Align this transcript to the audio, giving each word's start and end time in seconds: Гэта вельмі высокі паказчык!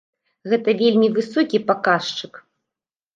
Гэта 0.53 0.73
вельмі 0.79 1.09
высокі 1.17 1.57
паказчык! 1.67 2.41